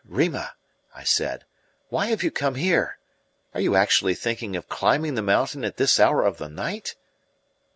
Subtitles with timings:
[0.09, 0.55] "Rima,"
[0.95, 1.45] I said,
[1.89, 2.97] "why have you come here?
[3.53, 6.95] Are you actually thinking of climbing the mountain at this hour of the night?"